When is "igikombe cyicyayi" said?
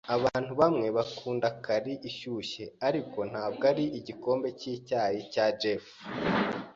3.99-5.19